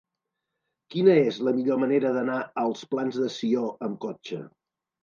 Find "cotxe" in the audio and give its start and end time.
4.09-4.47